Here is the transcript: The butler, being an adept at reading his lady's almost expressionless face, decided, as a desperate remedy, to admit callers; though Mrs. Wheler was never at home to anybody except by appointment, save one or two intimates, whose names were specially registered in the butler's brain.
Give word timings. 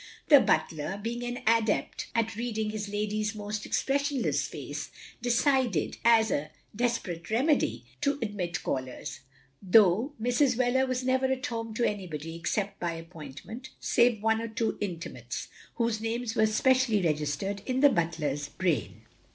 The 0.29 0.39
butler, 0.39 0.97
being 0.99 1.21
an 1.23 1.43
adept 1.45 2.07
at 2.15 2.35
reading 2.35 2.71
his 2.71 2.89
lady's 2.89 3.35
almost 3.35 3.67
expressionless 3.67 4.47
face, 4.47 4.89
decided, 5.21 5.97
as 6.03 6.31
a 6.31 6.49
desperate 6.75 7.29
remedy, 7.29 7.85
to 8.01 8.17
admit 8.19 8.63
callers; 8.63 9.19
though 9.61 10.13
Mrs. 10.19 10.55
Wheler 10.57 10.87
was 10.87 11.03
never 11.03 11.27
at 11.27 11.45
home 11.45 11.75
to 11.75 11.87
anybody 11.87 12.35
except 12.35 12.79
by 12.79 12.93
appointment, 12.93 13.69
save 13.79 14.23
one 14.23 14.41
or 14.41 14.47
two 14.47 14.75
intimates, 14.81 15.49
whose 15.75 16.01
names 16.01 16.33
were 16.33 16.47
specially 16.47 17.03
registered 17.03 17.61
in 17.67 17.81
the 17.81 17.89
butler's 17.89 18.49
brain. 18.49 19.03